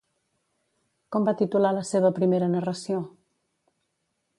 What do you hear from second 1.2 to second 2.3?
va titular la seva